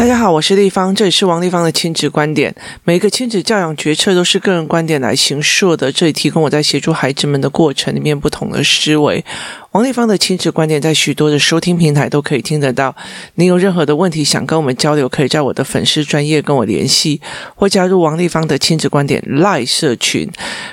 [0.00, 2.54] 大家好，我是丽芳，这里是王丽芳的亲子观点。
[2.84, 9.22] 每一个亲子教养决策都是个人观点来形述的，这里提供我在协助孩子们的过程里面不同的思维。
[9.72, 12.94] 王立芳的亲子观点在许多的收听平台都可以听得到。
[13.36, 17.20] 您有任何的问题想跟我们交流，可以在我的粉丝专业跟我联系，
[17.54, 20.28] 或加入王立芳的亲子观点 Line 社群，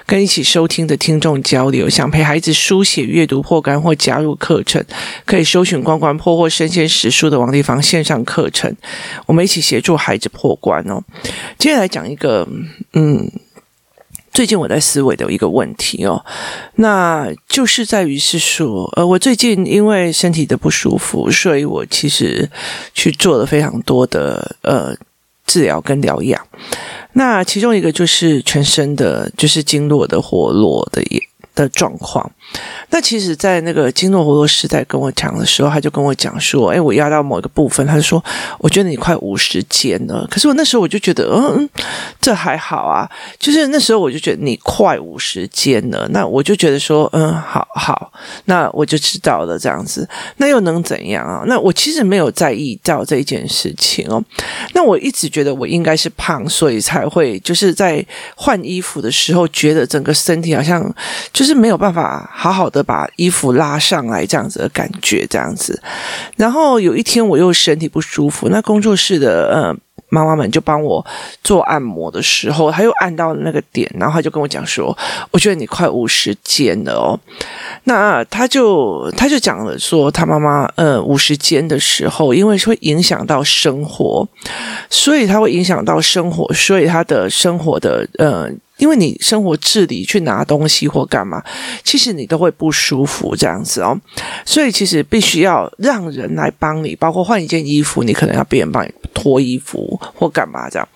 [0.08, 1.88] 跟一起收听的听众交流。
[1.88, 4.84] 想陪孩子书写阅读破关或加入课程，
[5.26, 8.76] 可以搜寻关关破或身先实书的王立芳线上课程，
[9.28, 11.04] 我们一起协助孩子破关哦。
[11.60, 12.48] 接下来讲一个，
[12.94, 13.32] 嗯。
[14.38, 16.24] 最近我在思维的一个问题哦，
[16.76, 22.48] 那就是在于是说，呃，我最近因为身体的不舒服，所以我其实
[22.94, 24.96] 去做了非常多的呃
[25.48, 26.40] 治疗跟疗养。
[27.14, 31.02] 那其中一个就是全身的，就是经络的活络的
[31.56, 32.32] 的状况。
[32.90, 38.24] 那其实，在那个经络活络师在跟我讲的时候，他就跟我讲说：“哎，我压到某一个部分，他就说，
[38.60, 40.26] 我觉得你快五十肩了。
[40.32, 41.70] 可是我那时候我就觉得，嗯，
[42.22, 43.10] 这还好啊。
[43.38, 48.12] 就是那时候我就觉得你快五十肩了，那我就觉得说，嗯，好好，
[48.46, 50.08] 那我就知道了这样子。
[50.38, 51.44] 那又能怎样啊？
[51.46, 54.24] 那我其实没有在意到这一件事情哦。
[54.74, 58.04] 那我一直觉得我应该是胖，所以才会就是在
[58.36, 60.94] 换衣服的时候，觉得整个身体好像
[61.34, 61.98] 就是没有办法。”
[62.38, 65.82] 好好的把衣服拉上来，这样子的感觉，这样子。
[66.36, 69.76] 然后有一天我又身体不舒服，那工作室的呃
[70.10, 71.06] 妈妈们就帮我
[71.44, 74.98] 做按摩的时候，他又按到那个点，然后他就跟我讲说
[75.32, 77.20] ：“我觉得你快五十肩了哦。”
[77.86, 84.28] 那他就他就讲了说，他妈妈呃五十肩的时候，因为会影响到生活，
[84.90, 88.50] 所以他会影响到生活，所以他的生活的呃。
[88.78, 91.44] 因为你生活自理去拿东西或干嘛，
[91.84, 94.00] 其实你都会不舒服这样子哦，
[94.46, 100.88] 所以其实必须要让人来帮你，包括换一件衣服，你可能要别人帮你脱衣服或干嘛这样。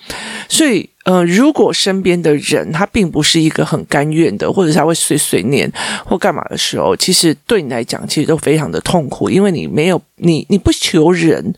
[0.47, 5.72] 所以，呃，如果身边的人他并不是一个很甘愿的，或者他会碎碎念
[6.06, 11.53] 或干嘛的时候，其实对你来讲，其实都非常的痛苦，因为你没有你你不求人，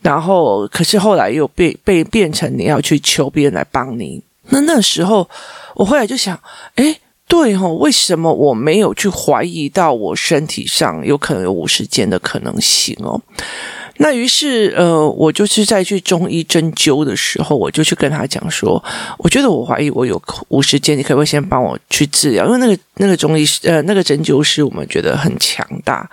[0.00, 4.22] 然后可是后来又被被变成你要去求别人来帮你。
[4.50, 5.28] 那那时候，
[5.74, 6.38] 我后来就想，
[6.76, 13.20] 哎，对哦，为什么我没有去怀疑到我身体上有可能有五十件的可能性哦？
[13.98, 18.82] 那于是，呃，我就是在去中医针灸的时候，我就去跟他讲说，
[19.18, 22.46] 我觉得我怀疑我有五十肩，你可不可以先帮我去治疗？
[22.46, 26.08] 因为那个那个中医师，呃，那个针灸师，我们觉得很强大。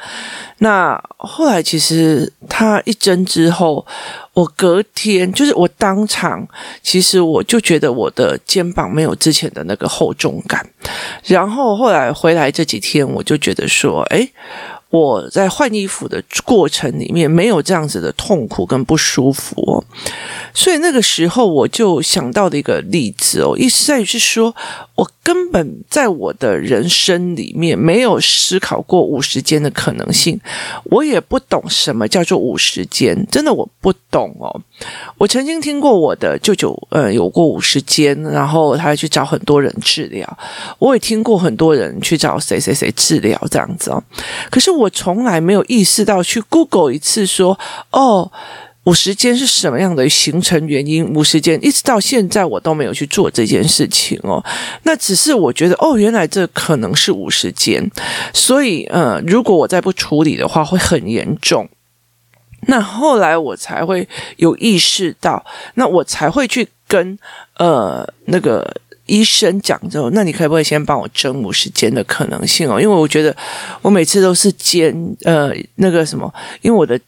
[0.57, 3.85] 那后来其实他一针之后，
[4.33, 6.47] 我隔天就是我当场，
[6.81, 10.65] 其实我就觉得我的肩膀没有之前的那个厚重感。
[11.25, 14.31] 然后后来回来这几天，我就觉得说，诶。
[14.89, 19.61] 我在换衣服的过程里面没有这样子的痛苦跟不舒服。
[19.61, 19.83] 哦，
[20.53, 24.55] 所以那个时候我就想到的一个例子哦，意思在于是说，
[24.95, 30.39] 我根本在我的人生里面没有思考过五十肩的可能性，
[30.85, 34.61] 我也不懂什么叫做五十肩，真的我不懂哦。
[35.17, 40.37] 我曾经听过我的舅舅，呃，有过五十肩，然后他去找很多人治疗，
[40.77, 44.03] 我也听过很多人去找谁谁谁治疗这样子哦，
[44.51, 44.75] 可是。
[44.75, 47.57] 我从来没有意识到去 Google 一次说
[47.91, 48.29] 哦，
[48.85, 51.05] 五十肩是什么样的形成原因？
[51.13, 54.43] 五十肩一直到现在我都没有去做这件事情哦。
[54.83, 57.91] 那只是我觉得哦，原来这可能是五十肩，
[58.33, 61.69] 所以呃，如果我再不处理的话，会很严重。
[62.67, 64.07] 那后来我才会
[64.37, 65.45] 有意识到，
[65.75, 67.19] 那我才会去跟
[67.57, 68.81] 呃那个。
[69.07, 72.81] 医生讲之后，那你可不可以先帮我针五十肩的可能性哦？
[72.81, 73.37] 因为我觉得
[73.83, 74.91] 我每次都是肩
[75.25, 76.99] 呃那个什么，因为我的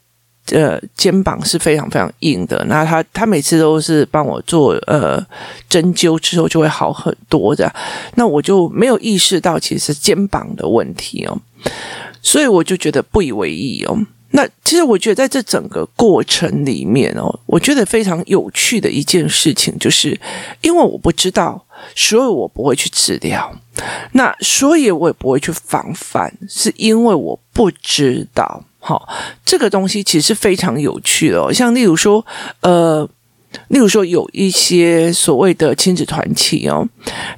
[0.50, 5.24] 呃肩膀是非常非常硬的，那他他每次都是帮我做呃
[5.68, 7.72] 针灸之后就会好很多的，
[8.14, 11.38] 那我就没有意识到其实是肩膀的问题哦，
[12.22, 13.98] 所以我就觉得不以为意哦。
[14.30, 20.20] 那其实我觉得在这整个过程里面哦，我觉得非常有趣的一件事情就是，
[20.60, 21.64] 因为我不知道。
[21.94, 23.56] 所以我不会去治疗，
[24.10, 28.64] 那所以我也不会去防范，是因为我不知道。
[28.78, 29.08] 好，
[29.44, 31.52] 这个东西其实非常有趣哦。
[31.52, 32.24] 像例如说，
[32.60, 33.08] 呃，
[33.68, 36.88] 例如说有一些所谓的亲子团体哦，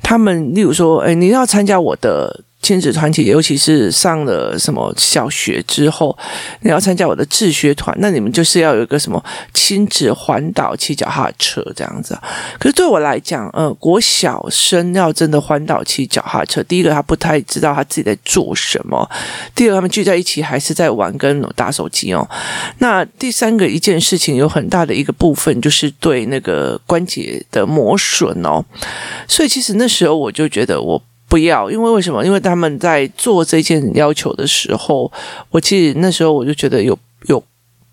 [0.02, 2.44] 他们例如说，哎，你要参加我的。
[2.70, 6.16] 亲子团体，尤其是上了什么小学之后，
[6.60, 9.20] 你要参加我的自学团，那你们就是要有一个什么
[9.52, 12.16] 亲子环岛骑脚踏车这样子。
[12.60, 19.10] 可是对我来讲，呃，国小生要真的环岛骑脚踏车，第一个他不太知道他自己在做什么，
[19.52, 22.24] 第二个他们聚在一起还是在玩跟打手机哦。
[22.78, 28.64] 那第三个一件事情有很大的一个部分就是对那个关节的磨损哦，
[29.26, 31.02] 所以其实那时候我就觉得我。
[31.30, 32.26] 不要，因为为什么？
[32.26, 35.10] 因为他们在做这件要求的时候，
[35.50, 36.98] 我其实那时候我就觉得有
[37.28, 37.40] 有，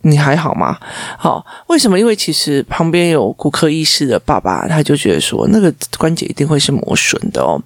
[0.01, 0.75] 你还好吗？
[1.19, 1.99] 好，为什么？
[1.99, 7.61] 因为其实旁边有骨科医师的爸爸，他就觉得说那个关节一定会是磨损的哦。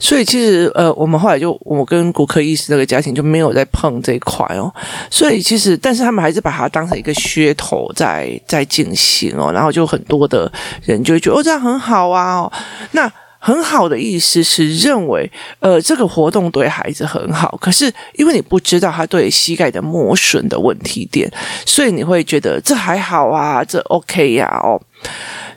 [0.00, 4.74] 所以其实呃，我们后来就我跟骨科医师那个家庭就没有再碰这一块哦。
[5.08, 9.52] 所以其实，但是他们还是把它当成一个噱头在在进行哦。
[9.52, 10.50] 然后就很多的
[10.82, 12.50] 人就会觉得哦，这样很好啊，
[12.90, 13.08] 那。
[13.46, 17.56] 很好的意思是认为，呃，这个活动对孩子很好。
[17.60, 21.32] 可是因为你不知道他对膝盖的磨损的问题点，
[21.64, 24.82] 所以你会觉得这还好啊，这 OK 呀，哦。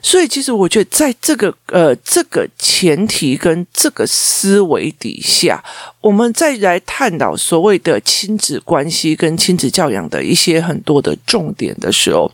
[0.00, 5.60] 所以其实我觉得，在这个呃这个前提跟这个思维底下，
[6.00, 12.30] 我们再来探讨所谓的亲子关系跟亲子教养的一些很多的重点的时候，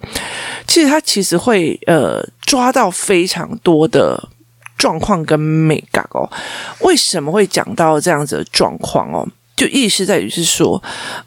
[0.67, 4.29] 其实他其实会呃抓到非常多的。
[4.87, 6.31] 状况跟美感哦，
[6.83, 9.27] 为什么会讲到这样子的状况哦？
[9.57, 10.81] 就意思在于是说，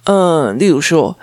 [0.06, 1.14] 呃，例如说，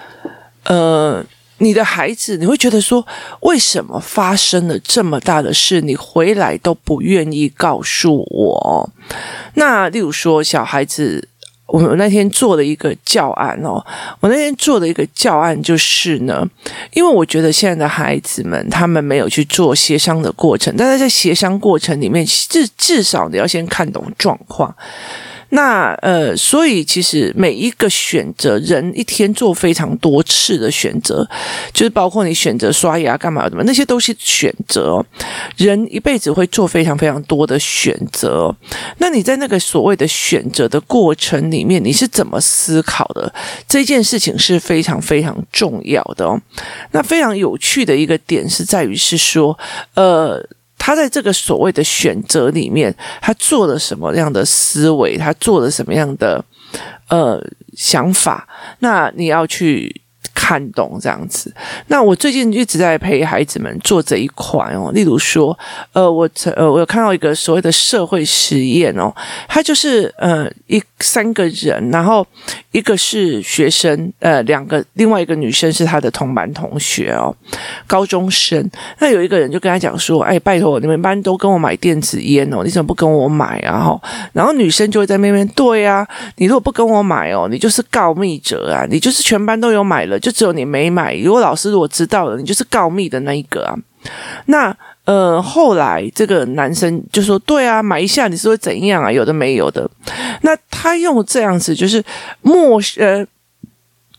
[0.64, 1.24] 呃，
[1.56, 3.06] 你的孩子，你会觉得说，
[3.40, 8.90] 为什么发生了这么大的事，你回来都不愿意告诉我？
[9.54, 11.28] 那例如说，小孩子。
[11.66, 13.84] 我那天做的一个教案哦，
[14.20, 16.48] 我那天做的一个教案就是呢，
[16.92, 24.74] 因为我觉得现在的孩子们他们没有去做协商的过程，但是在协商过程里面，至至少你要先看懂状况。
[25.50, 31.26] 那呃，所以其实每一个选择，人一天做非常多次的选择，
[31.72, 35.04] 就是包括你选择刷牙干嘛的嘛，那些都是选择。
[35.56, 38.54] 人一辈子会做非常非常多的选择。
[38.98, 43.32] 那你在那个所谓的选择的过程里面，你是怎么思考的？
[43.68, 46.40] 这件事情是非常非常重要的哦。
[46.90, 49.58] 那非常有趣的一个点是在于是说，
[49.94, 50.44] 呃。
[50.78, 55.16] 他在这个所谓的选择里面，他做了什么样的思维？
[55.18, 56.44] 他做了什么样的
[57.08, 57.42] 呃
[57.76, 58.48] 想法？
[58.80, 60.02] 那你要去。
[60.46, 61.52] 看懂这样子，
[61.88, 64.92] 那我最近一直在陪孩子们做这一款哦。
[64.94, 65.58] 例如说，
[65.92, 69.12] 呃，我呃，我有看到一个所谓的社会实验哦，
[69.48, 72.24] 他就是呃一三个人，然后
[72.70, 77.34] 一个是学生，呃，两个另外一个女生是他的同班同学哦，
[77.88, 78.70] 高中生。
[79.00, 84.00] 那有一个人就跟他讲说：“哎，拜托你们班都跟我买电子烟哦，你怎么不跟我买啊？”哈，
[84.32, 86.06] 然后女生就会在那边对啊，
[86.36, 90.35] 你如果不跟我买哦，你就是告密者啊，你就是全班都有买了就。
[90.36, 93.74] 只有你没买，如果老师如果知道了，你就是告密的那一个啊。
[94.44, 99.10] 那呃，后来这个男生就说：“对啊，买一下你是会怎样啊？
[99.10, 99.90] 有的没有的。”
[100.42, 102.04] 那他用这样子就是
[102.42, 103.26] 默呃。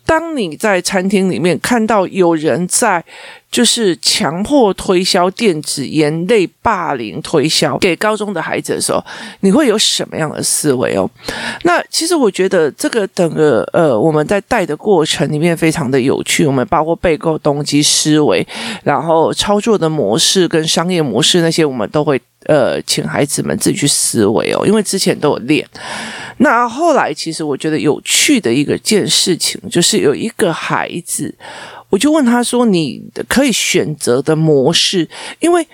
[0.07, 3.03] 当你在餐厅里面看到有人在
[3.49, 9.03] 就是强迫推销电子烟类霸凌推销给高中的孩子的时候，
[9.39, 11.09] 你会有什么样的思维哦？
[11.63, 18.45] 那其实我觉得这个整个呃我们在带的过程里面非常的有趣，我们包括备购动机思维，
[18.83, 25.65] 然后操作的模式跟商业模式那些，我们都会呃请孩子们自己去思维哦，因为之前都有练。
[26.39, 31.33] 那后来，其实我觉得有趣的一个件事情，就是有一个孩子，
[31.89, 35.67] 我就问他说：“你可以选择的模式，因为。”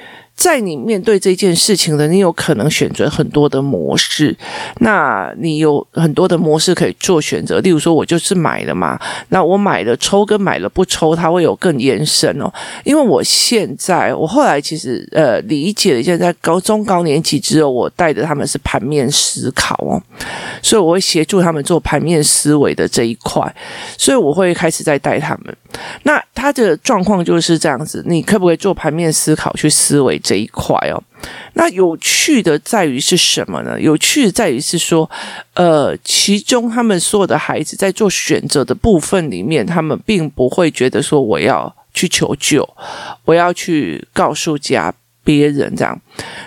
[0.43, 4.35] 在你面对这件事情的，你有可能选择很多的模式，
[4.79, 7.61] 那你有很多的模式可以做选择。
[7.61, 12.51] 例如说，我就是买了嘛，那我买了抽跟买了不抽，它会有更延伸哦。
[12.83, 19.95] 因为我现在，我后来其实呃理解了，现在高中高年级之后，我带的他们是盘面思考哦，
[20.61, 23.41] 所以我会协助他们做盘面思维的这一块，
[23.97, 25.55] 所以我会开始在带他们。
[26.03, 30.19] 那他的状况就是这样子，你可不可以做盘面思考去思维？
[30.19, 30.97] 这这一块哦，
[31.53, 33.79] 那有趣的在于是什么呢？
[33.79, 35.07] 有趣的在于是说，
[35.53, 42.67] 呃，其中他们所有的孩子在做选择的部分里面，他们并不会觉得说我要去求救，
[43.25, 44.91] 我要去告诉家。
[45.23, 45.97] 别人这样，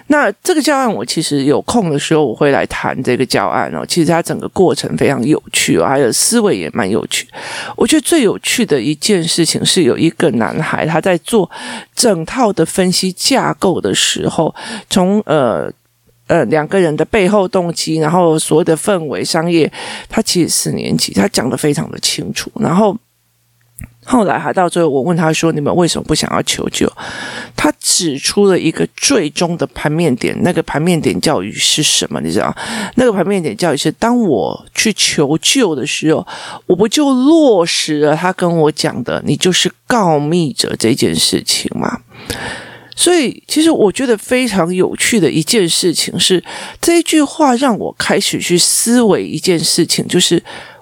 [0.08, 3.84] 那这个教案我其实有空的时候我会来谈这个教案哦。
[3.88, 7.26] 其实它整个过程非常有趣哦，还有思维也蛮有趣。
[7.74, 11.50] 我觉得最有趣的一件事情是有一个男孩他在做
[11.94, 14.54] 整套的分析架构的时候，
[14.90, 15.72] 从呃
[16.26, 19.72] 呃两个人的背后动机，然后所有的氛围、商业，
[20.08, 22.96] 他其实四年级他讲得非常的清楚，然后。
[24.08, 26.90] 后来还到最后，我问他说：“你们为什么不想要求救？”
[27.56, 32.20] 他指出了一个最终的盘面点，那个盘面点教育是什么？
[32.20, 32.54] 你知道？
[32.94, 36.24] 那个盘面点教育是：当我去求救的时候，
[36.66, 42.00] 我不就落实了他跟我讲的“你就是告密者”这件事情吗？
[42.94, 46.42] 所以，其实我觉得非常有趣的一件事情是，
[46.80, 50.40] 这句话让我开始去思维一件事情，就是。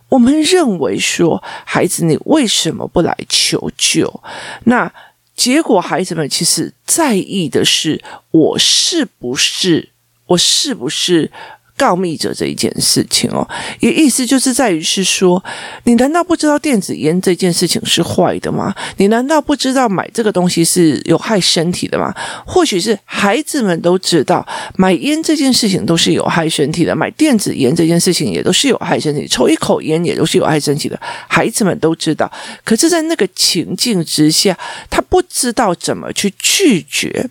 [0.08, 4.22] 我们认为说，孩子，你为什么不来求救？
[4.64, 4.92] 那
[5.34, 9.88] 结果，孩子们其实在意的是，我是不是，
[10.26, 11.32] 我是不是。
[11.76, 13.46] 告密者这一件事情哦，
[13.80, 15.42] 也意思就是在于是说，
[15.84, 18.72] 你难道不知道电子烟这件事情是坏的吗？
[18.98, 22.14] 你难道不知道买这个东西是有害身体的吗？
[22.46, 32.30] 或许是孩子们都知道买烟这件事情都是有害身体的，买电子烟这件事情也都是有害身体，抽一口烟也都是有害身体的，孩子们都知道。
[32.64, 34.56] 可是，在那个情境之下，
[34.88, 37.28] 他不知道怎么去拒绝，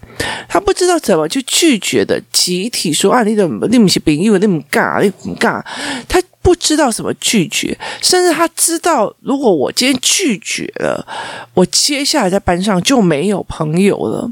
[0.49, 4.32] 他不知道怎么去拒绝的集体说啊，你怎么你不是朋友？
[4.39, 5.63] 那么尬，那么尬，
[6.07, 11.05] 他不知道怎么拒绝，甚至他知道，如果我今天拒绝了，
[11.53, 14.29] 我接下来在班上就没有朋友了。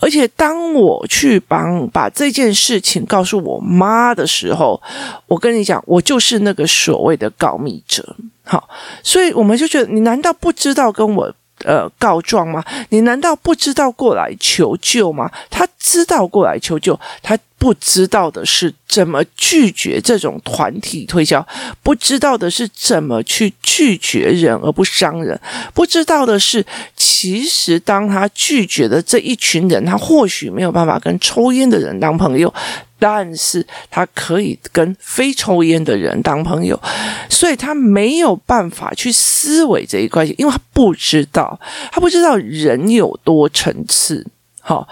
[0.00, 4.80] 而且，当我去帮把这件事情告诉我妈的时候，
[5.26, 8.16] 我跟你讲，我就是那个所谓的告密者。
[8.44, 8.68] 好，
[9.02, 11.34] 所以我们就觉得，你难道不知道跟我
[11.66, 12.64] 呃告状吗？
[12.88, 15.30] 你难道不知道过来求救吗？
[15.50, 17.36] 他知道过来求救，他。
[17.58, 21.44] 不知道的是怎么拒绝这种团体推销，
[21.82, 25.40] 不知道的是怎么去拒绝人而不伤人，
[25.72, 26.64] 不知道的是，
[26.96, 32.52] 其实当他拒绝的这一群人，他或许没有办法跟抽烟的人当朋友，
[32.98, 36.80] 但是他可以跟非抽烟的人当朋友，
[37.28, 41.58] 所以他没有办法去思维这一关系，因为他不知道，
[41.90, 44.26] 他不知道人有多层次。
[44.60, 44.88] 好，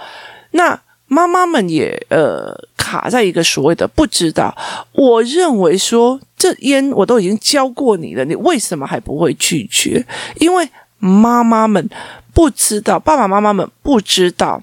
[0.52, 0.80] 那。
[1.06, 4.56] 妈妈们也呃卡在一个所谓的不知道。
[4.92, 10.04] 我认为说，这烟我都已经教过你了，你为什么还不会拒绝？
[10.40, 10.68] 因为
[10.98, 11.88] 妈妈们
[12.32, 14.62] 不知道，爸爸妈妈们不知道。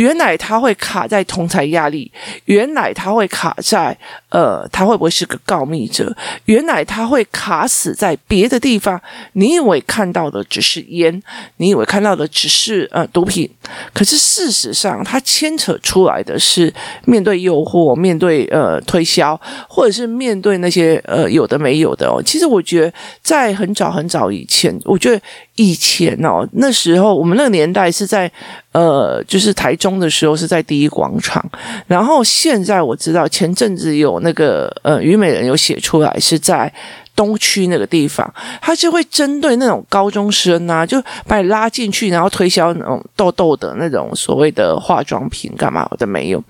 [0.00, 2.10] 原来他会卡在同侪压力，
[2.46, 3.94] 原来他会卡在
[4.30, 6.16] 呃，他会不会是个告密者？
[6.46, 8.98] 原来他会卡死在别的地方。
[9.34, 11.22] 你以为看到的只是烟，
[11.58, 13.50] 你以为看到的只是呃毒品，
[13.92, 16.72] 可是事实上，他牵扯出来的是
[17.04, 19.38] 面对诱惑，面对呃推销，
[19.68, 22.22] 或者是面对那些呃有的没有的哦。
[22.24, 25.20] 其实我觉得，在很早很早以前，我觉得。
[25.60, 28.30] 以前哦，那时候我们那个年代是在
[28.72, 31.44] 呃，就是台中的时候是在第一广场，
[31.86, 36.72] 然后现在我知道前阵子有那个呃虞美人有写出来是在。
[37.20, 46.42] 东区那个地方，他就会针对那种高中生啊，就把你拉进去，然后推销那种痘痘的那种所谓的化妆品，干嘛的没有。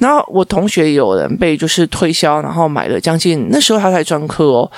[0.00, 4.68] 然后我同学有人被就是推销，然后买了将近那时候他才专科哦，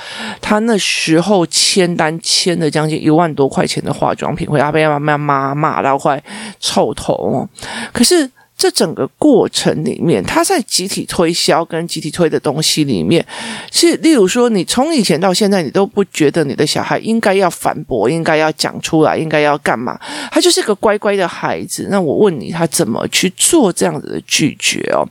[0.42, 6.22] 他那时候签单签了将近一万多块钱的化妆品，回家被妈妈骂骂到快
[6.60, 7.48] 臭头哦。
[7.94, 8.30] 可是。
[8.60, 13.24] 这整个过程里面，他在集体推销跟集体推的东西里面，
[13.72, 19.98] 是例如说，你从以前到现在，你都不觉得你的小孩应该要反驳，应该要讲出来，应该要干嘛？
[20.30, 21.88] 他就是个乖乖的孩子。
[21.90, 25.08] 那我问你，他怎么去做这样子的拒绝哦？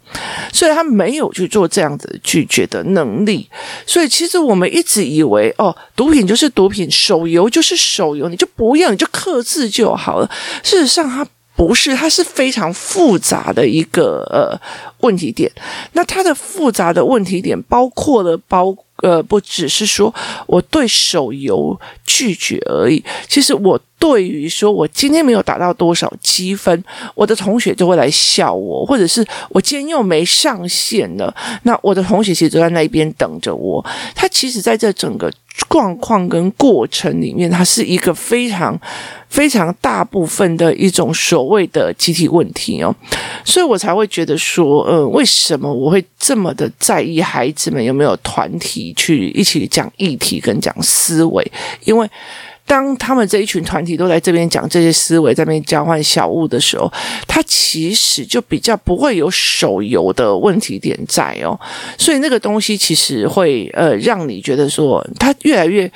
[0.53, 3.49] 所以他没有去做这样子的拒绝的能力。
[3.87, 10.29] 所以其实我们一直以为，哦，毒品就是毒品，手游就是手游，你就不要，你就克制就好了。
[10.61, 11.25] 事实上，他。
[11.59, 14.57] 不是，它是非常复杂的一个呃
[14.99, 15.51] 问题点。
[15.91, 18.73] 那它的复杂的问题点包括了包
[19.03, 20.13] 呃，不只是说
[20.47, 23.03] 我对手游拒绝而已。
[23.27, 31.31] 其实我对于说我今天没有达到多少积分，我的同学就会来笑我，或者是我今天又没上线了，
[31.63, 33.85] 那我的同学其实都在那边等着我。
[34.15, 35.31] 他其实在这整个。
[35.67, 38.79] 状况跟过程里面，它是一个非常
[39.27, 42.95] 非常大部分的一种所谓的集体问题哦，
[43.43, 51.51] 所以我才会觉得说，呃，为什么我会这么的在意孩子们有没有团体去一起讲议题跟讲思维，
[51.83, 52.09] 因为。
[52.69, 56.91] 当他们这一群团体都来这边讲这些思维，在那边交换小物的时候，
[57.27, 61.59] 他其实就比较不会有手游的问题点在哦，
[61.97, 65.91] 所以那个东西其实会呃让你觉得说，他越来越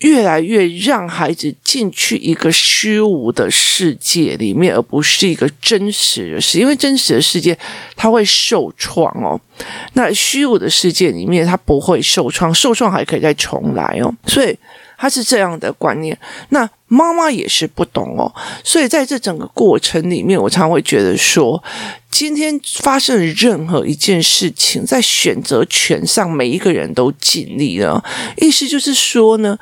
[0.00, 6.60] 越来越让孩子进去一个虚无的世界里面，而不是一个真实的世界。
[6.60, 7.56] 因为真实的世界
[7.96, 9.40] 它会受创哦，
[9.94, 14.54] 那虚无的世界里面它不会受创，受创还可以再重来哦，所以
[15.02, 16.16] 他是这样的观念。
[16.50, 18.30] 那妈妈也是不懂哦，
[18.62, 21.62] 所以在这整个过程里面，我常会觉得说。
[22.12, 28.04] 今天发生任何一件事情，在选择权上，每一个人都尽力了。
[28.36, 29.58] 意思就是说呢，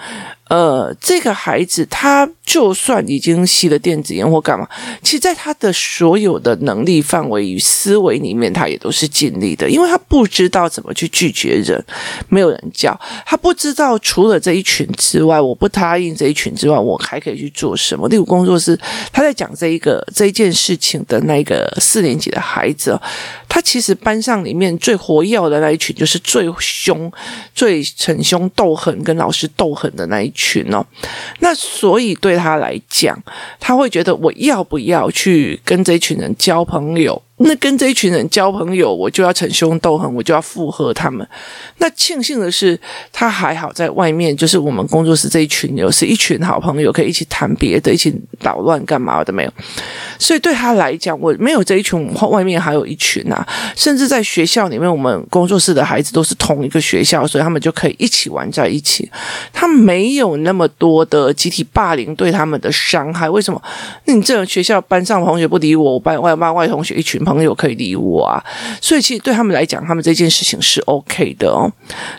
[0.49, 4.69] 呃，这个孩子他就算已经吸了电子烟或干嘛，
[5.01, 11.81] 其实在他的所有的能力范围与思维里面，他也都是尽力的，因为他不知道怎么去拒绝人，
[12.29, 18.09] 没有人教，他不知道除了这一群之外，我不答应这一群之外，我还可以去做什么。
[18.09, 18.77] 例如工作室，
[19.13, 22.41] 他在讲这一个这一件事情的那个四年级的。
[22.41, 22.99] 孩子，
[23.49, 27.13] 他其实班上里面最活跃的那一群，就是最凶、
[27.55, 30.85] 最逞凶斗狠、跟老师斗狠的那一群哦。
[31.41, 33.17] 那所以对他来讲，
[33.61, 37.23] 他会觉得我要不要去跟这一群人交朋友？
[37.43, 41.27] 那跟这一群人交朋友，我就要逞凶斗狠，我就要附和他们。
[41.79, 42.79] 那庆幸的是，
[43.13, 49.53] 他还好在外面，就是我们工作室这一群有是一群好朋友，可以一起谈别的，一起捣乱干嘛的没有。
[50.19, 53.47] 所以对他来讲，我没有这一群，外面还有一群啊。
[53.75, 59.11] 甚至在学校里面，我们工作室的孩子都是同一个学校，所以他们就可以一起玩在一起。
[59.51, 63.31] 他没有那么多的集体霸凌对他们的伤害。
[63.31, 63.63] 为什么？
[64.05, 67.19] 那你这种学校班上同学不理我，我班外班外同学一群。
[67.35, 68.43] 朋友可以理我啊，
[68.81, 71.71] 所以其实对他们来讲，他们这件事情是 OK 的哦。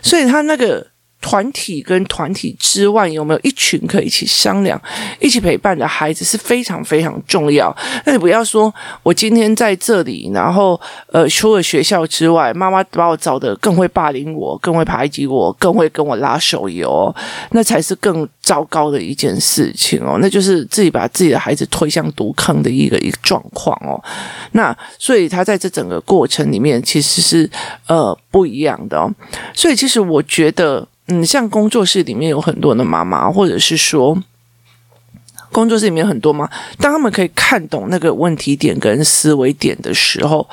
[0.02, 0.91] 所以他那个。
[1.22, 4.78] 团体跟团体之外，有没有一群可以一起商量、
[5.20, 7.74] 一起陪伴的孩子是非常非常重要。
[8.04, 8.74] 那你不要说
[9.04, 17.14] 我今天在这里，然后呃，除了学校之外，妈妈把我找的更会霸凌我、更会排挤我、更会跟我拉手游，
[17.52, 20.18] 那才是更糟糕的一件事情哦。
[20.20, 24.02] 那就是自己把自己的孩子推向毒坑的一个一个状况哦。
[24.52, 27.48] 那所以他在这整个过程里面其实是
[27.86, 29.08] 呃不一样的哦。
[29.54, 30.86] 所以其实我觉得。
[31.06, 34.22] 嗯，像工作室里面有很多的妈妈，或者是说，
[35.52, 40.48] 工作室里面很多吗，当他们可以看懂那个问题点跟思维点的时候。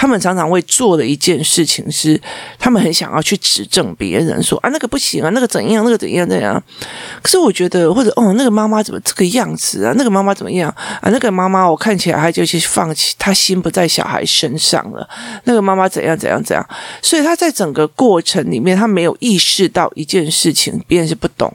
[0.00, 2.20] 他们常常会做的一件事情是，
[2.56, 6.62] 他们很想要去指正别人，说啊那个不行啊，那个怎样，那个怎样怎样。
[7.20, 9.92] 可是我觉得，或者哦那个妈妈怎么这个样子啊？
[9.96, 11.10] 那个妈妈怎么样啊？
[11.10, 15.04] 那个妈妈我看起来她就去放弃，她心不在小孩身上了。
[15.42, 16.64] 那个妈妈怎样怎样怎样？
[17.02, 21.52] 所以她在整个过程里面，她没有意识到一件事情，别人是不懂。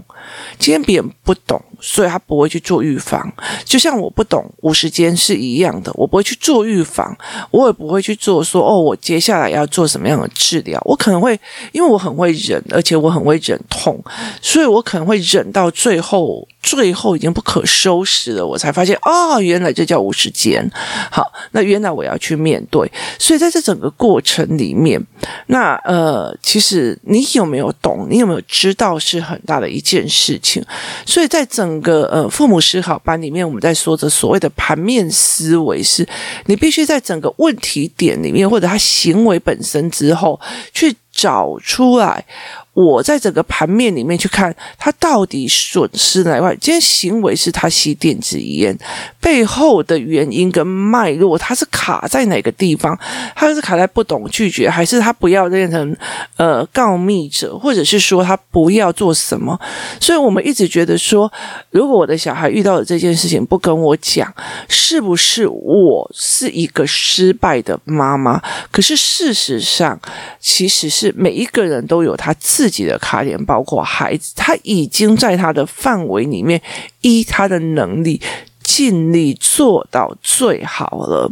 [0.60, 3.30] 今天别人不懂，所以他不会去做预防。
[3.66, 7.16] 就像我不懂五十肩是一样的，我不会去做预防，
[7.52, 10.82] 我也不会去做说哦，我接下来要做什么样的治疗。
[10.86, 11.38] 我可能会，
[11.74, 14.02] 因为我很会忍，而且我很会忍痛，
[14.42, 16.48] 所以我可能会忍到最后。
[16.64, 20.68] 最后已经不可收拾了，我才发现哦，原来这叫无时间。
[21.12, 22.90] 好，那原来我要去面对。
[23.20, 25.00] 所以在这整个过程里面，
[25.48, 28.08] 那呃，其实你有没有懂？
[28.10, 30.64] 你有没有知道是很大的一件事情？
[31.06, 36.08] 所以在整个呃父母思考班里面，我们在说着所谓的盘面思维，是
[36.46, 40.40] 你必须在整个问题点里面，或者他行为本身之后
[40.74, 42.26] 去找出来。
[42.74, 46.56] 我在整个盘面里面去看，他到底损失哪块？
[46.56, 48.76] 今天行为是他吸电子烟
[49.22, 52.98] 背后的原因跟脉络，他是卡在哪个地方？
[53.36, 55.96] 他是卡在不懂拒绝，还是他不要变成
[56.38, 59.60] 呃告密者，或者是说他不要做什么？
[60.00, 61.32] 所以我们一直觉得说，
[61.70, 64.34] 如果我的小孩遇到了这件事情不跟我讲，
[64.68, 68.42] 是不是我是一个失败的妈妈？
[68.72, 70.00] 可是事实上，
[70.40, 72.63] 其实是每一个人都有他自。
[72.64, 76.62] 自己的卡点，包括孩子，他已经在他的范围里面，
[77.02, 78.22] 依他的能力
[78.62, 81.30] 尽力做到最好了。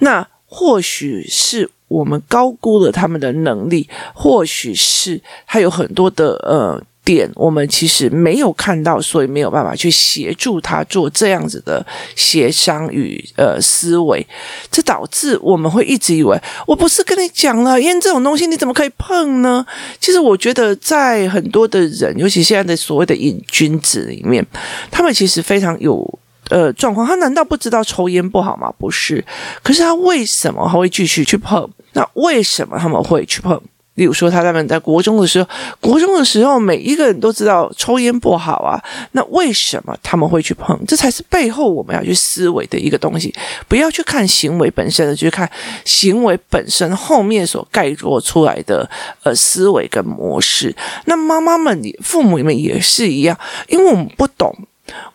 [0.00, 6.82] 那或许是我们高估了他们的能力，或许是他有很多的呃。
[7.06, 14.26] 点我们其实没有看到，所以没有办法去协助他做这样子的协商与呃思维，
[14.72, 19.64] 这导致我们会一直以为我不是跟你讲了，烟这种东西你怎么可以碰呢？
[20.00, 24.44] 其实我觉得在很多的人，尤其现在的所谓的瘾君子里面，
[24.90, 26.18] 他们其实非常有
[26.50, 27.06] 呃状况。
[27.06, 28.72] 他难道不知道抽烟不好吗？
[28.76, 29.24] 不是，
[29.62, 31.70] 可是他为什么他会继续去碰？
[31.92, 33.62] 那为什么他们会去碰？
[33.96, 35.48] 例如说，他他们在国中的时候，
[35.80, 38.82] 国中的时候，每一个人都知道抽烟不好啊。
[39.12, 40.78] 那为什么他们会去碰？
[40.86, 43.34] 这才是背后我们要去思维的一个东西。
[43.68, 45.50] 不要去看行为本身的，去看
[45.84, 48.88] 行为本身后面所概括出来的
[49.22, 50.74] 呃思维跟模式。
[51.06, 54.54] 那妈妈们也，父母们也是一样，因为我们不懂。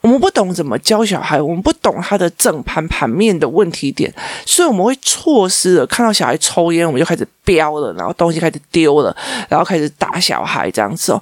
[0.02, 4.14] 我们不懂怎么教小孩，我们不懂他的整盘盘面的问题点，
[4.46, 9.16] 所以我们会错失了看到小孩抽烟，我们就开始飙了，然后东西开始丢了，
[9.50, 11.22] 然后开始打小孩这样子哦。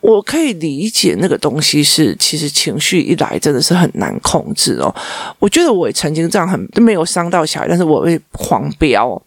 [0.00, 4.94] 我可以理解那个东西是，其实情绪一来真的是很难控制哦。
[5.38, 9.20] 我觉得我也曾经这样很没有伤到小孩，但是我会狂飙。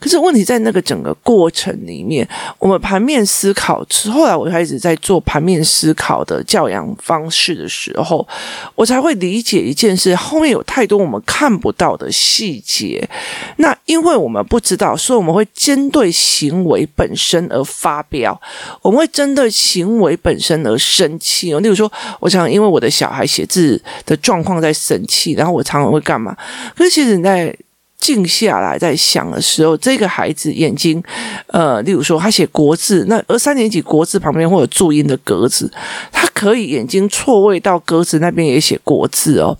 [0.00, 8.26] 可是问题在那个整个过程里面，我们盘面思考，后来我开始在做盘面思考的教养方式的时候，
[8.74, 13.08] 我才会理解一件事，后面有太多我们看不到的细节。
[13.56, 18.38] 那因为我们不知道，所以我们会针对行为本身而发飙，
[18.82, 21.54] 我们会针对行为本身而生气。
[21.54, 26.36] 例如说，我想因为我的小孩写字的状况在生气，然后我常常会干嘛？
[26.76, 27.56] 可是其实你在。
[28.04, 31.02] 静下来在想的时候，这个孩子眼睛，
[31.46, 35.72] 呃，例如说他写国字，那而三年级国字旁边会有注音的格子，
[36.12, 39.56] 他可以眼睛错位到格子那边也写国字哦，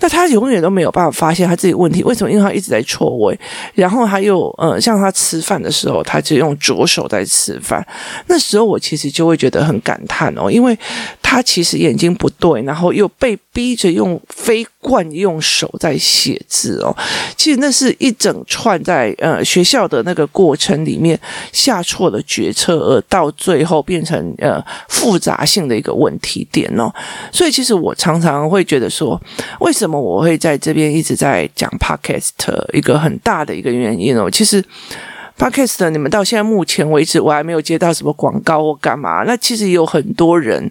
[0.00, 2.30] 那他永远都没有办法发现他自己问题，为什么？
[2.30, 3.40] 因为他一直在错位，
[3.72, 7.82] 然后他又呃，像他吃饭的时候，他就用左手在吃饭，
[8.26, 10.78] 那时候我其实就会觉得很感叹哦，因为
[11.28, 16.96] 他其实眼睛不对，然后又被逼着用非惯用手在写字哦，
[17.36, 17.92] 其实那是。
[17.98, 21.18] 一整串在呃学校的那个过程里面
[21.50, 26.92] 下错了决策，而到最后变成呃复杂性的一个问题点哦。
[27.32, 29.20] 所以其实我常常会觉得说，
[29.60, 32.30] 为什么我会在这边一直在讲 Podcast
[32.74, 34.62] 一个很大的一个原因哦，其实。
[35.38, 39.22] Podcast，你们到现在目前为止，我还没有接到什么广告或干嘛。
[39.24, 40.70] 那其实也有很多人，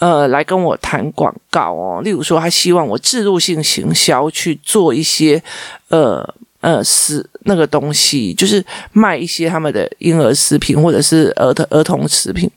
[0.00, 2.00] 呃，来跟我谈广告哦。
[2.02, 5.40] 例如说，他希望我制入性行销去做一些，
[5.90, 12.50] 呃呃，是那个东西，就是卖一些他们的婴儿食品或者是儿童儿童食品。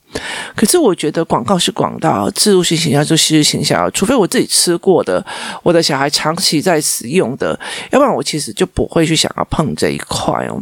[0.56, 5.24] 可是我觉得广告是广告，置入性行销就其实行销，除非我自己吃过的，
[5.62, 7.58] 我的小孩长期在使用的，
[7.92, 10.60] 要不然我其实就不会去想要碰这一块哦。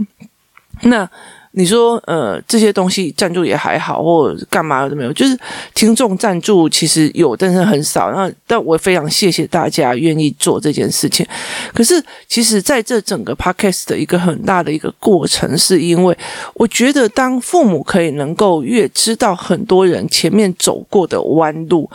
[0.84, 1.10] 那
[1.54, 5.38] 你说，呃，这些东西赞助也还好，或干嘛都没有，就是
[5.74, 8.10] 听众赞助其实有，但是很少。
[8.12, 11.26] 那但我非常谢谢大家愿意做这件事情。
[11.74, 16.18] 可是，其实在这整个 podcast 的一个很大的一个过程，是因为
[16.54, 21.90] 我觉得，当父母可以能够越知道很多人前面走过的弯路，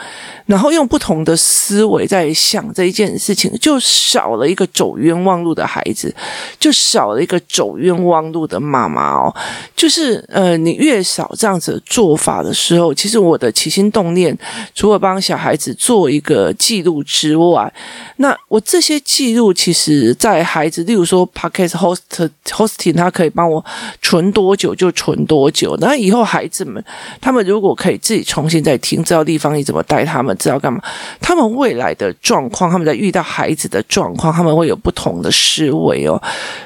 [0.45, 6.15] 然后用不同的思维在想这一件事情，就少了一个走冤枉路的孩子，
[6.61, 9.35] 就少了一个走冤枉路的妈妈哦。
[9.75, 14.37] 就是呃，你越少这样子做法的时候，其实我的起心动念，
[14.75, 17.73] 除了帮小孩子做一个记录之外，
[18.17, 23.65] 那我这些记录，其实在孩子，例如说 Podcast Host Hosting，他可以帮我
[24.01, 25.77] 存多久就存多久。
[25.81, 26.83] 那以后孩子们，
[27.21, 30.81] 他们如果可以自己重新再听，知道地方你怎么带他们，知道干嘛，
[31.21, 36.21] 他们未来的状况，他们在遇到孩子的状况，他们会有不同的思维哦。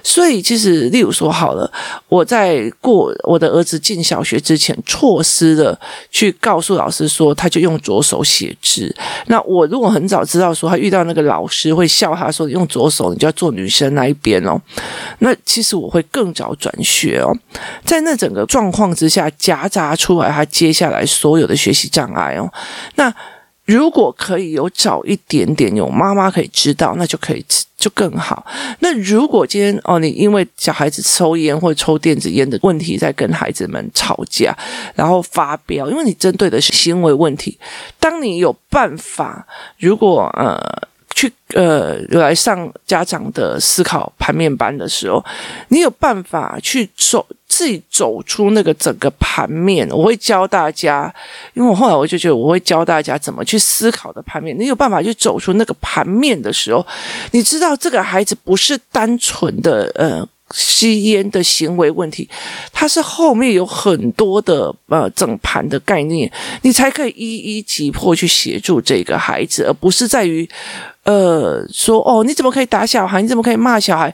[0.04, 1.70] 所以其实，例如说好了，
[2.08, 5.78] 我在过我的儿子进小学之前，错失了
[6.10, 8.94] 去告诉老师说，他就用左手写字。
[9.26, 14.60] 那我如果很早知道说，他遇到那个老师会笑他说，用左手你就要做女生那一边哦。
[15.18, 17.36] 那其实我会更早转学哦。
[17.84, 22.50] 在那整个状况之下，夹杂出来他接下来所有的学习障碍哦。
[22.94, 23.12] 那
[23.70, 27.44] 如果可以有早一点点有妈妈可以知道，那就可以
[27.76, 28.44] 就更好。
[28.80, 34.56] 那如果今天哦，你因为小孩子抽烟或者抽电子烟的问题，在跟孩子们吵架，
[34.94, 37.58] 然后发飙，因为你针对的是行为问题。
[37.98, 39.46] 当你有办法，
[39.78, 40.88] 如果呃。
[41.12, 45.22] 去呃来上家长的思考盘面班的时候，
[45.68, 47.26] 你有办法去走
[47.60, 49.86] 自己走出那个整个盘面。
[49.90, 51.14] 我会教大家，
[51.52, 54.58] 因为我后来我就觉得我会教大家怎么去思考的盘面。
[54.58, 56.86] 你有办法去走出那个盘面的时候，
[57.32, 60.26] 你知道这个孩子不是单纯的呃。
[60.52, 62.28] 吸烟的行为问题，
[62.72, 66.28] 它是后面有很多的呃整盘的概念，
[66.62, 70.48] 你才可以一一击破去协助这个孩子，而不是在于
[71.04, 73.22] 呃说哦，你怎么可以打小孩？
[73.22, 74.12] 你怎么可以骂小孩？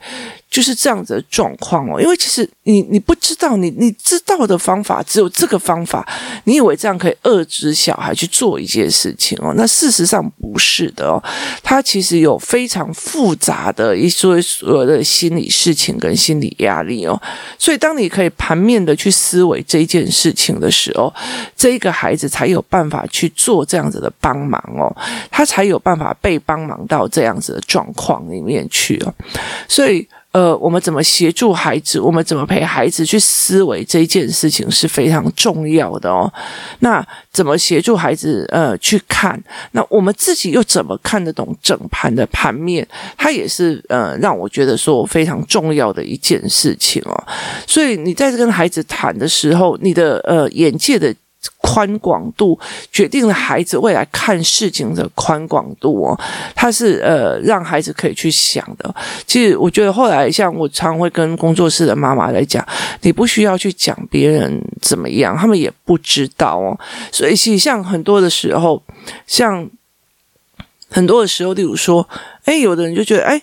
[0.56, 2.00] 就是这样子的状况哦。
[2.00, 6.08] 因为其实你你不知道，你你知道的方法只有这个方法，
[6.44, 9.52] 你以为这样可以遏制小孩去做一件事情哦？
[9.54, 11.22] 那事实上不是的哦，
[11.62, 17.20] 他其实有非常复杂的一些所有的心理事情跟心理压力哦。
[17.58, 21.12] 所以当你可以盘面的去思维这件事情的时候，
[21.54, 24.88] 这一个孩子才有办法去做这样子的帮忙哦，
[25.30, 29.12] 他才有办法被帮忙到这样子的状况里面去哦。
[29.68, 31.98] 所以，呃，我们怎么协助孩子？
[31.98, 36.30] 我们怎么陪孩子去思维这一件事情是非常重要的哦。
[36.80, 39.42] 那怎么协助孩子呃去看？
[39.72, 42.86] 那我们自己又怎么看得懂整盘的盘面？
[43.16, 47.24] 它也是呃让我觉得说非常重要的一件事情哦。
[47.66, 51.14] 所以你在跟孩子谈的时候，你的呃眼界的。
[51.58, 52.58] 宽广度
[52.90, 56.20] 决定了孩子未来看事情的宽广度哦，
[56.54, 58.94] 他是呃让孩子可以去想的。
[59.26, 62.66] 其实我觉得后来像我常会跟工作室的妈妈来讲，
[63.02, 66.78] 你不需要去讲别人怎么样，他们也不知道哦。
[67.10, 68.82] 所以其实像很多的时候，
[69.26, 69.68] 像
[70.88, 72.08] 很多的时候，例如说，
[72.44, 73.42] 哎，有的人就觉得，哎。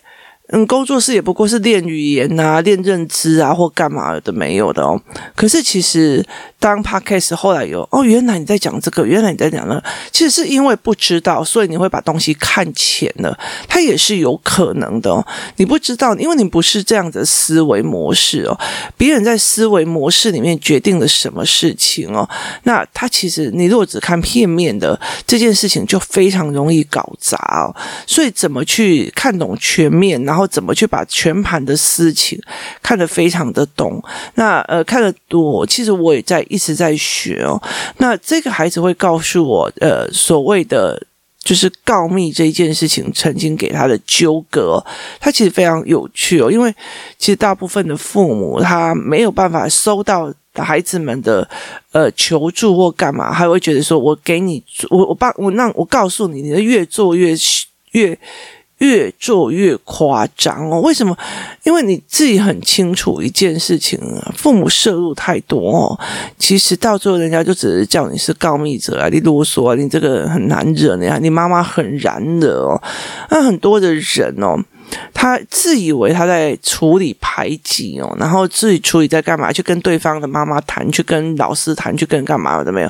[0.55, 5.01] 嗯，工作室也不过是练语言啊，练认知啊，或干嘛的没有的哦。
[5.35, 6.23] 可是其实
[6.59, 13.35] 当 Podcast 后来有哦，原来你在讲这个，原来你在讲那个，其实是因为不知道，所以你会把东西看浅了。
[13.67, 15.25] 它也是有可能的哦。
[15.55, 18.55] 你不知道，因为你不是这样的思维模式哦。
[18.95, 22.29] 别人在思维模式里面决定了什么事情哦。
[22.65, 27.35] 那他其实你如果只看片面的这件事情，就非常容易搞砸
[27.65, 27.73] 哦。
[28.05, 30.42] 所以怎么去看懂全面，然后。
[30.47, 32.39] 怎么去把全盘的事情
[32.81, 34.03] 看得非常的懂？
[34.35, 37.61] 那呃，看得多，其实我也在一直在学哦。
[37.97, 41.01] 那这个孩子会告诉我，呃，所谓的
[41.43, 44.83] 就是告密这一件事情，曾经给他的纠葛，
[45.19, 46.51] 他其实非常有趣哦。
[46.51, 46.73] 因为
[47.17, 51.47] 其实大部分的父母他没有办法收到孩子们的
[51.91, 57.35] 呃求助或干嘛，还会觉得说我给你，我我帮我让我告诉你，你的越做越
[57.91, 58.17] 越。
[58.83, 61.17] 越做越夸张哦，为什么？
[61.63, 63.97] 因为你自己很清楚一件事情，
[64.35, 65.99] 父母摄入太多哦，
[66.37, 72.83] 其实到最后人家就只是叫你是告密者啊，你啰嗦啊，你这个人很难惹，你你妈妈很燃惹哦，
[73.29, 74.57] 那很多的人哦。
[75.13, 79.51] 他自以为他在处理排挤哦，然后自己处理在干嘛？
[79.51, 82.89] 去跟对方的妈妈谈，去跟老师谈，去跟干嘛的没有？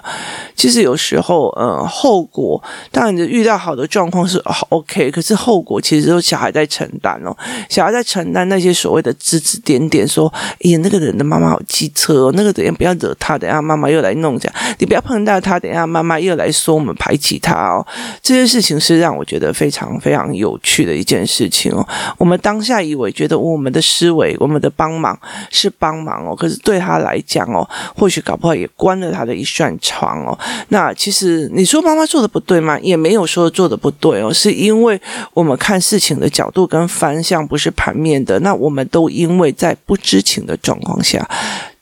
[0.55, 2.61] 其实有时候，呃，后果
[2.91, 4.37] 当然你遇到好的状况是
[4.69, 7.35] OK，可是后果其实都小孩在承担哦。
[7.69, 10.31] 小孩在承担那些所谓的指指点点，说
[10.63, 17.85] ：“哎呀，那个人的妈妈好机车哦，那个等下不要惹他，等下妈妈又来弄这样，你不要碰到他，等下妈妈又来说我们排挤他哦。”
[18.21, 21.87] 这件事情是让我觉得非常非常有趣的一件事情哦。
[22.17, 25.17] 我们当下以为觉得我们的思维、我们的帮忙
[25.49, 30.38] 是帮忙哦，可是对他来讲哦，或许搞不好也关了他的一扇窗哦。
[30.69, 32.79] 那其实你说妈妈做的不对吗？
[32.79, 34.99] 也没有说做的不对哦，是因为
[35.34, 38.39] 我们看事情的角度跟方向不是盘面的。
[38.39, 41.27] 那我们都因为在不知情的状况下。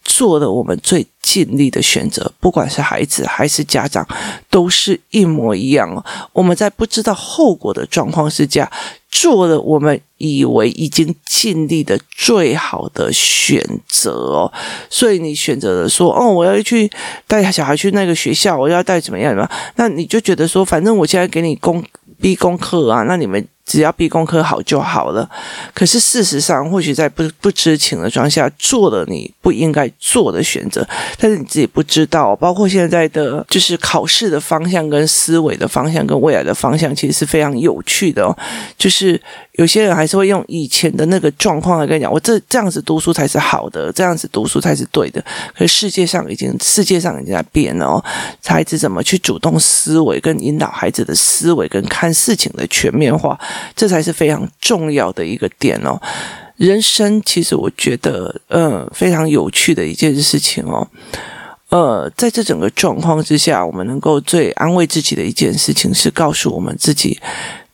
[0.04, 4.06] 做了我们最尽力的选择，不管是孩子还是家长，
[4.50, 6.04] 都是一模一样哦。
[6.34, 8.70] 我们在不知道后果的状况之下，
[9.10, 14.52] 做了我们以为已经尽力的最好的选择哦。
[14.90, 16.90] 所以你选择了说：“哦，我要去
[17.28, 21.84] 带小孩去那个学校，我要带怎么样的？”那你就觉得说：“反正我现在给你功
[22.20, 25.30] 逼功课啊，那你们。”只要逼功课好就好了，
[25.74, 30.86] 可是事实上，或许在不不知情的状况下做了你不应该做的选择，
[31.18, 32.36] 但是你自己不知道。
[32.36, 38.38] 包括现在的就是考试的方向跟思维的方向跟未来的方向，其实是非常有趣的哦。
[38.78, 39.20] 就是
[39.54, 45.24] 有些人还是会用以前的那个状况来跟你讲，我这这样子读书才是好的，这样子读书才是对的。
[45.56, 48.04] 可是世界上已经世界上已经在变了哦，
[48.44, 53.40] 孩子怎么去主动思维跟引导孩子的思维跟看事情的全面化。
[53.76, 56.00] 这才是非常重要的一个点哦。
[56.58, 60.88] 人生其实我觉得，呃，非常有趣的一件事情哦。
[61.70, 67.20] 呃，在这整个状况之下，我们能够最安慰自己的一件事情是告诉我们自己，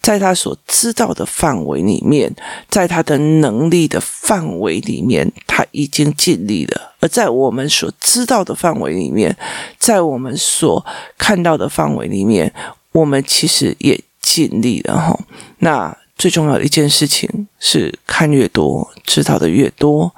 [0.02, 2.34] 在他所知道的范围里面，
[2.69, 9.36] 在他的能力的范围里面，他已经尽力了；而在我们所知道的范围里面，
[9.78, 10.86] 在我们所
[11.17, 12.54] 看到的范围里面，
[12.93, 14.00] 我们其实也。
[14.27, 15.17] 尽力了哈，
[15.59, 20.13] 那最重要的一件事情是看越多，知道的越多，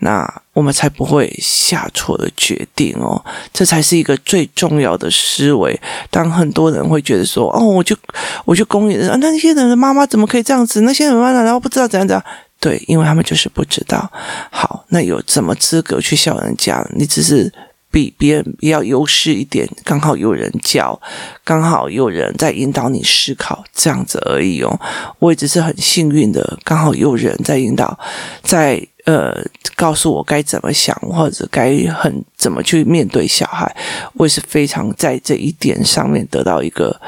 [0.00, 3.24] 那我们才不会下错的决定哦。
[3.52, 5.80] 这才是一个最重要的思维。
[6.10, 7.96] 当很多人会觉得说：“哦，我就
[8.44, 10.82] 我就公允啊，那些人的妈妈怎么可以这样子？
[10.82, 12.22] 那些人妈妈然后不知道怎样怎样。”
[12.60, 14.10] 对，因为他们就是不知道。
[14.50, 16.86] 好，那有什么资格去笑人家？
[16.94, 17.50] 你只是
[17.90, 21.00] 比别人要优势一点，刚好有人教，
[21.42, 24.80] 刚好有人在引导你思考，这样子而已哦。
[25.18, 27.98] 我也只是很幸运的，刚好有人在引导，
[28.42, 29.36] 在呃
[29.74, 33.74] 告诉我该怎么想，或者该很怎么去面对小孩。
[34.14, 37.00] 我也是非常在这一点上面得到一个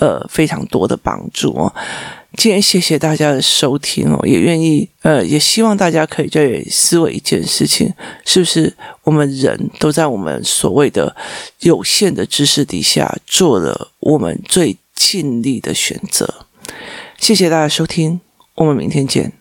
[0.00, 1.74] 呃非常多的帮助哦。
[2.36, 7.92] 今天谢谢大家的收听哦，也愿意呃，也希望大家可以在思维一件事情，
[8.24, 11.14] 是不是我们人都在我们所谓的
[11.60, 16.46] 有限的知识底下做了我们最尽力的选择？
[17.18, 18.20] 谢谢大家收听，
[18.54, 19.32] 我们明天见。